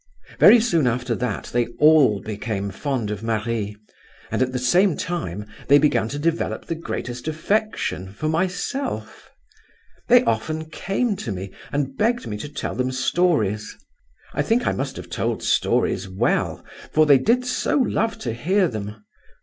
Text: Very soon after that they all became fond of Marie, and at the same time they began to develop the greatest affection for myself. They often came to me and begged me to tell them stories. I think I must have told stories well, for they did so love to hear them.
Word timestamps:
Very 0.39 0.59
soon 0.59 0.87
after 0.87 1.13
that 1.13 1.51
they 1.53 1.67
all 1.77 2.21
became 2.21 2.71
fond 2.71 3.11
of 3.11 3.21
Marie, 3.21 3.77
and 4.31 4.41
at 4.41 4.51
the 4.51 4.57
same 4.57 4.97
time 4.97 5.45
they 5.67 5.77
began 5.77 6.07
to 6.09 6.17
develop 6.17 6.65
the 6.65 6.73
greatest 6.73 7.27
affection 7.27 8.11
for 8.11 8.27
myself. 8.27 9.29
They 10.07 10.23
often 10.23 10.71
came 10.71 11.15
to 11.17 11.31
me 11.31 11.51
and 11.71 11.95
begged 11.95 12.25
me 12.25 12.37
to 12.37 12.49
tell 12.49 12.73
them 12.73 12.91
stories. 12.91 13.77
I 14.33 14.41
think 14.41 14.65
I 14.65 14.71
must 14.71 14.95
have 14.95 15.07
told 15.11 15.43
stories 15.43 16.09
well, 16.09 16.65
for 16.91 17.05
they 17.05 17.19
did 17.19 17.45
so 17.45 17.77
love 17.77 18.17
to 18.21 18.33
hear 18.33 18.67
them. 18.67 19.03